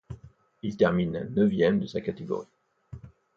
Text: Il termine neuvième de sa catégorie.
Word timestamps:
Il 0.63 0.77
termine 0.77 1.29
neuvième 1.35 1.79
de 1.79 1.85
sa 1.85 2.01
catégorie. 2.01 2.47